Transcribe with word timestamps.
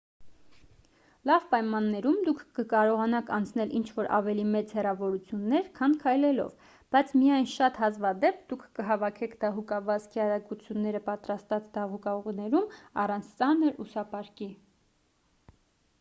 լավ 1.29 1.43
պայմաններում 1.49 2.15
դուք 2.27 2.39
կկարողանաք 2.59 3.27
անցնել 3.35 3.73
ինչ-որ 3.79 4.07
ավելի 4.19 4.45
մեծ 4.55 4.71
հեռավորություններ 4.77 5.67
քան 5.75 5.93
քայլելով 6.05 6.65
բայց 6.95 7.13
միայն 7.19 7.45
շատ 7.53 7.77
հազվադեպ 7.85 8.39
դուք 8.53 8.63
կհավաքեք 8.79 9.35
դահուկավազքի 9.45 10.23
արագությունները 10.25 11.01
պատրաստված 11.11 11.67
դահուկուղիներում 11.75 13.03
առանց 13.05 13.29
ծանր 13.43 13.77
ուսապարկի 13.85 14.49